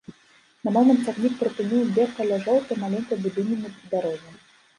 [0.69, 4.31] На момант цягнік прыпыніў бег каля жоўтай, маленькай будыніны пры дарозе.